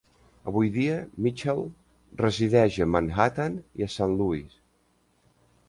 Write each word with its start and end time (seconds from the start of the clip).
Avui 0.51 0.69
dia, 0.77 0.95
Mitchell 1.25 1.61
resideix 2.23 2.79
a 2.85 2.89
Manhattan 2.95 3.61
i 3.83 3.87
a 3.89 3.91
Saint 3.97 4.19
Louis. 4.23 4.59